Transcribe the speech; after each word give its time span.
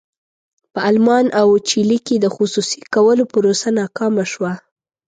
په 0.73 0.79
المان 0.91 1.25
او 1.41 1.47
چیلي 1.69 1.99
کې 2.07 2.15
د 2.19 2.25
خصوصي 2.35 2.81
کولو 2.93 3.23
پروسه 3.31 3.67
ناکامه 3.79 4.25
شوه. 4.31 4.53